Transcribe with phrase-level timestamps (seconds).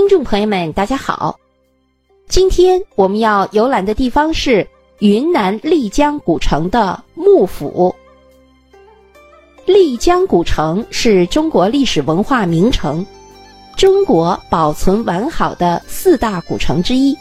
[0.00, 1.38] 听众朋友们，大家好。
[2.26, 4.66] 今天我们要游览的地方是
[5.00, 7.94] 云南丽江古城的幕府。
[9.66, 13.04] 丽江古城是中国历史文化名城，
[13.76, 17.14] 中国保存完好的四大古城之一。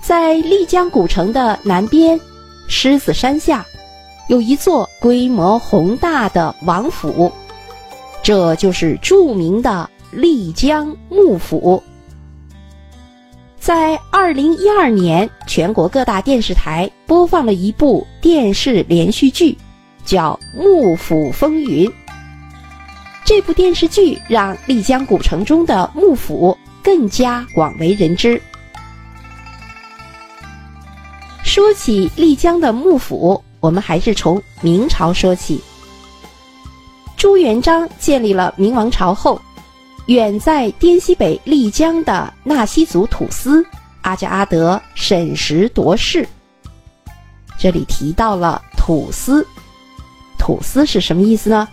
[0.00, 2.20] 在丽江古城的南边，
[2.68, 3.66] 狮子山下，
[4.28, 7.32] 有一座规模宏大的王府，
[8.22, 9.90] 这就是著名的。
[10.16, 11.82] 丽江幕府
[13.60, 19.54] 在二零一二年，全国各大电视台播放了一部电视连续剧，
[20.06, 21.86] 叫《幕府风云》。
[23.26, 28.40] 这部电视剧让丽江古城中的幕府更加广为人知。
[31.44, 35.60] 说起丽江的幕府，我们还是从明朝说起。
[37.18, 39.38] 朱元璋建立了明王朝后。
[40.06, 43.64] 远在滇西北丽江的纳西族土司
[44.02, 46.26] 阿加阿德审时度势。
[47.58, 49.44] 这里提到了土司，
[50.38, 51.68] 土司是什么意思呢？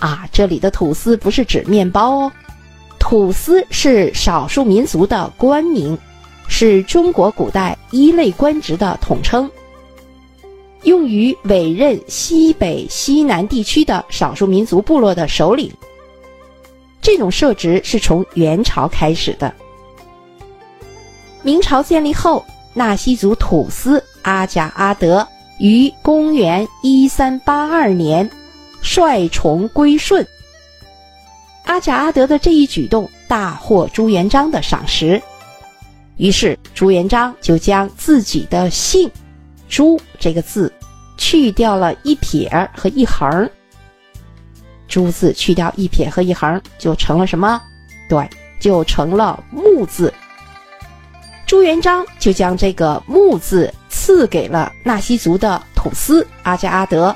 [0.00, 2.32] 啊，这里的土司不是指面包哦，
[2.98, 5.96] 土司是少数民族的官名，
[6.48, 9.48] 是中国古代一类官职的统称，
[10.82, 15.70] 用于委任西北、西南地区的少数民族部落的首领。
[17.04, 19.52] 这种设置是从元朝开始的。
[21.42, 28.28] 明朝建立后，纳西族土司阿贾阿德于公元一三八二年
[28.80, 30.26] 率从归顺。
[31.64, 35.20] 阿贾阿德的这一举动大获朱元璋的赏识，
[36.16, 39.10] 于是朱元璋就将自己的姓
[39.68, 40.72] “朱”这个字
[41.18, 43.50] 去掉了一撇和一横。
[44.86, 47.60] 朱字去掉一撇和一横，就成了什么？
[48.08, 48.28] 对，
[48.60, 50.12] 就成了木字。
[51.46, 57.14] 朱元璋就将这个木字赐给了纳西族的土司阿加阿德。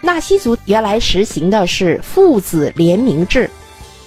[0.00, 3.50] 纳西族原来实行的是父子联名制，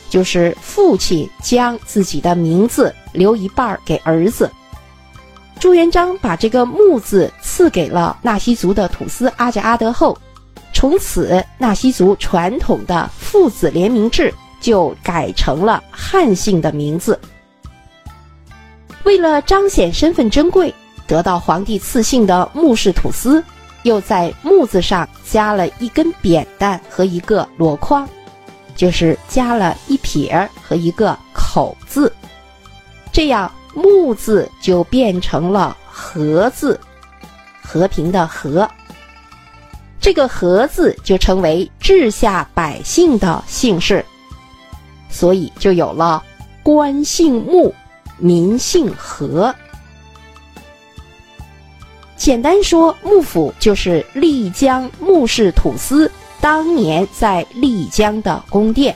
[0.10, 4.50] 就是父亲将自己的名字留一半给儿子。
[5.60, 10.18] 朱元璋把这个木字赐给了纳西族的土司阿加阿德后。
[10.80, 17.20] 从此，纳西族传统的父子联名制就改成了汉姓的名字。
[19.04, 20.74] 为了彰显身份珍贵，
[21.06, 23.44] 得到皇帝赐姓的穆氏土司，
[23.84, 28.08] 又在“穆”字上加了一根扁担和一个箩筐，
[28.74, 32.10] 就是加了一撇和一个口字，
[33.12, 36.80] 这样“穆”字就变成了“和”字，
[37.62, 38.66] 和平的“和”。
[40.00, 44.04] 这个“和”字就成为治下百姓的姓氏，
[45.10, 46.24] 所以就有了
[46.64, 47.74] “官姓穆，
[48.18, 49.54] 民姓和”。
[52.16, 56.10] 简单说，幕府就是丽江穆氏土司
[56.42, 58.96] 当年在丽江的宫殿。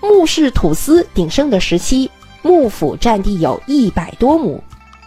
[0.00, 2.10] 穆氏土司鼎盛的时期，
[2.42, 4.62] 幕府占地有一百多亩，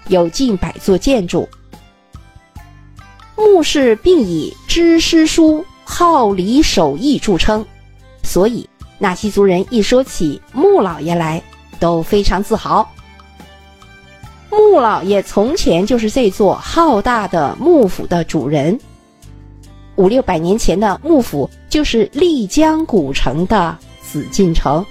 [0.08, 1.48] 有近百座建筑。
[3.39, 7.66] 穆氏并以知诗书、好礼守义著称，
[8.22, 8.67] 所以
[8.97, 11.41] 纳西族人一说起穆老爷来，
[11.79, 12.88] 都非常自豪。
[14.50, 18.77] 穆老爷从前就是这座浩大的幕府的主人，
[19.95, 24.85] 五六百年前的幕府就是丽江古城的紫禁城，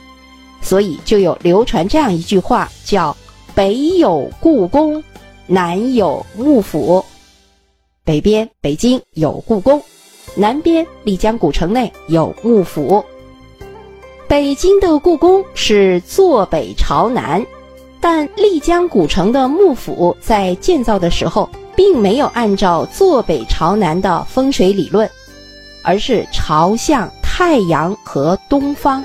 [0.62, 3.14] 所以就有流传这样一句话，叫
[3.54, 5.04] “北有故宫，
[5.46, 7.04] 南有幕府”。
[8.08, 9.82] 北边北京有故宫，
[10.34, 13.04] 南边丽江古城内有幕府。
[14.26, 17.44] 北京的故宫是坐北朝南，
[18.00, 25.06] 但丽江古城的幕府在建造的时候，并没有按照坐北朝南的风水理论，
[25.82, 29.04] 而是朝向太阳和东方。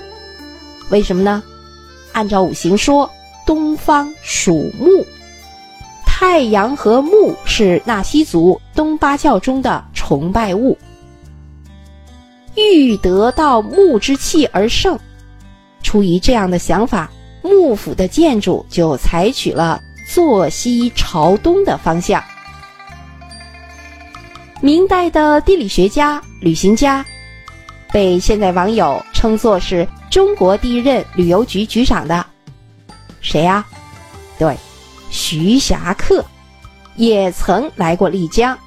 [0.91, 1.43] 为什么呢？
[2.13, 3.11] 按照五行说，
[3.45, 5.05] 东方属木。
[6.25, 10.75] 太阳和木是纳西族东巴教中的崇拜物，
[12.55, 14.97] 欲得到木之气而盛。
[15.83, 17.11] 出于这样的想法，
[17.41, 22.23] 幕府的建筑就采取了坐西朝东的方向。
[24.61, 27.05] 明代的地理学家、旅行家，
[27.91, 32.25] 被现在网友称作是中国第一任旅游局局长的，
[33.19, 33.63] 谁呀？
[34.39, 34.57] 对。
[35.13, 36.25] 徐霞客
[36.95, 38.57] 也曾来过丽江。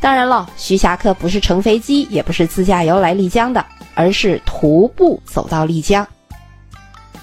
[0.00, 3.64] 当然了，徐霞客不是乘飞机，也不是自驾游来丽江的，
[3.94, 6.04] 而是徒步走到丽江。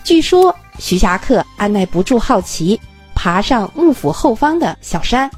[0.01, 2.79] 据说徐霞客按耐不住好奇，
[3.13, 5.29] 爬上幕府后方的小山，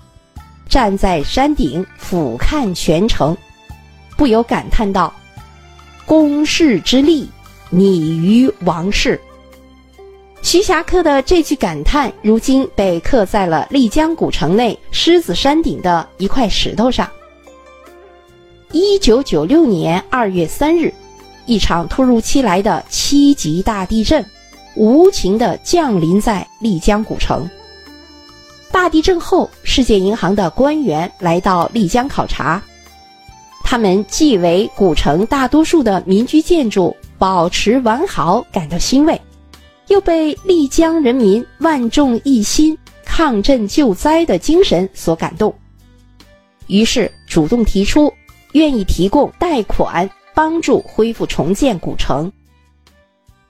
[0.69, 3.35] 站在山顶俯瞰全城，
[4.15, 5.11] 不由感叹道
[6.05, 7.27] ：“公室之力，
[7.71, 9.19] 拟于王室。”
[10.43, 17.07] 徐霞客的这句感叹，如今被刻在了丽江古城内狮子山顶的一块石头上。
[18.71, 20.91] 一九九六年二月三日，
[21.45, 24.25] 一场突如其来的七级大地震，
[24.75, 27.47] 无情地降临在丽江古城。
[28.71, 32.61] 大地震后，世界银行的官员来到丽江考察，
[33.63, 39.21] 他们既为古城大多数的民居建筑保持完好感到欣慰。
[39.91, 45.53] 又被丽江人民万众一心、抗震救灾的精神所感动，
[46.67, 48.09] 于是主动提出
[48.53, 52.31] 愿意提供贷款，帮助恢复重建古城。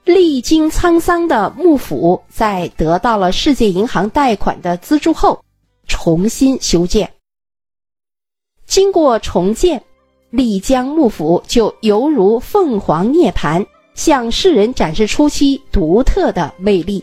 [0.04, 5.44] 历经沧桑的幕府在得到了世界银行贷款的资助后，
[5.86, 7.08] 重新修建。
[8.66, 9.80] 经过重建，
[10.30, 13.64] 丽江幕府就犹如凤凰涅槃。
[13.94, 17.02] 向世人展示出其独特的魅力。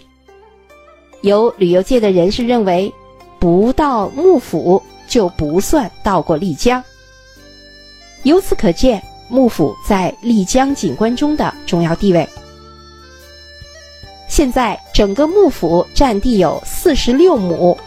[1.22, 2.94] 有旅游界的人士认为，
[3.40, 6.84] 不到幕府就不算到过丽江。
[8.24, 12.28] 由此可见，幕府在丽江景观中的重要地位。
[14.28, 17.78] 现在，整个幕府占地有四十六亩，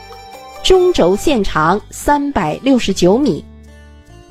[0.63, 3.45] 中轴线长三百六十九米，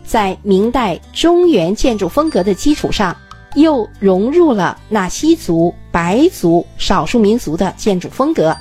[0.06, 3.16] 在明代中原建筑风格的基础上。
[3.56, 8.56] 又融入了纳西族、白族少数民族的建筑风格，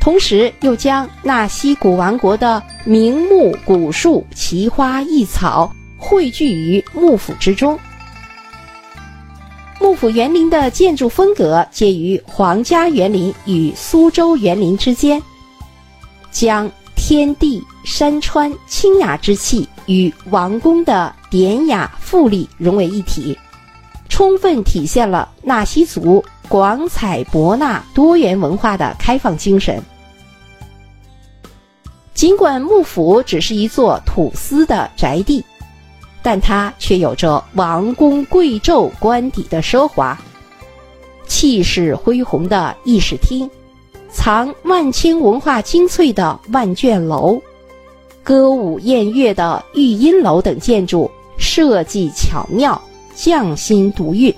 [0.00, 7.78] 同时又将纳西古王国的名木、古树、奇花异草汇聚于幕府之中。
[9.80, 15.22] 幕府园林的建筑风格介于皇家园林与苏州园林之间，
[16.30, 23.36] 将天地山川清雅之气与王宫的典雅富丽融为一体。
[24.14, 29.82] 充分体现了纳西族广采博纳多元文化的开放精神。
[32.14, 35.44] 尽管幕府只是一座土司的宅地，
[36.22, 40.16] 但它却有着王公贵胄官邸的奢华，
[41.26, 43.50] 气势恢宏的议事厅，
[44.12, 47.42] 藏万千文化精粹的万卷楼，
[48.22, 52.80] 歌舞宴乐的玉音楼等建筑设计巧妙。
[53.14, 54.34] 匠心独运，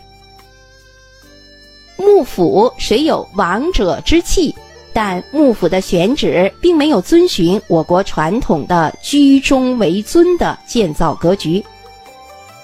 [1.96, 4.54] 幕府虽有王者之气，
[4.92, 11.64] 但幕府的选址并没有遵循我国传统的居中为尊的建造格局，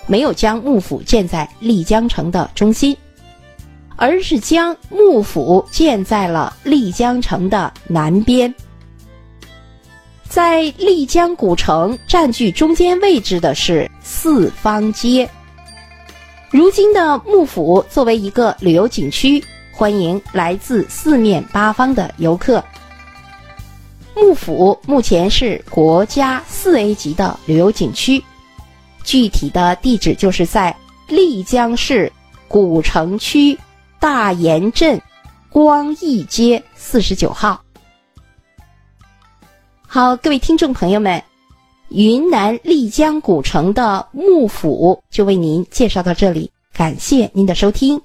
[0.06, 2.96] 没有将幕府建在丽江城的中心，
[3.96, 8.54] 而是将幕府建在了丽江城的南边。
[10.28, 15.28] 在丽江古城占据中间位置的是四方街。
[16.52, 22.62] 如今的幕府作为一个旅游景区，欢迎来自四面八方的游客。
[24.14, 28.22] 幕府目前是国家四 A 级的旅游景区，
[29.02, 30.76] 具体的地址就是在
[31.08, 32.12] 丽江市
[32.48, 33.58] 古城区
[33.98, 35.00] 大岩镇
[35.48, 37.62] 光义街四十九号。
[39.86, 41.31] 好，各位听众朋友们。
[41.94, 48.00] 云南丽江古城的幕府就为您介绍到这里，感谢您的收听。